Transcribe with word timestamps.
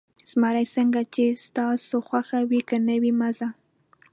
زمري: 0.29 0.65
څنګه 0.75 1.01
چې 1.13 1.25
ستا 1.45 1.65
خوښه 2.07 2.39
وي، 2.49 2.61
که 2.69 2.75
نه 2.87 2.95
ځې، 3.01 3.11
مه 3.19 3.29
ځه. 3.37 3.47